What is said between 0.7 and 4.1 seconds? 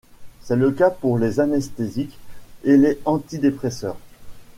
cas pour les anesthésiques et les antidépresseurs.